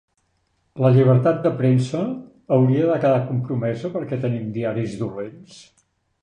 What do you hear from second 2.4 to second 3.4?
hauria de quedar